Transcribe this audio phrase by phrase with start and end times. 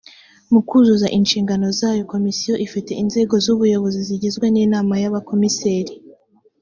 [0.51, 5.93] mu kuzuza inshingano zayo komisiyo ifite inzego z’ubuyobozi zigizwe n’inama y abakomiseri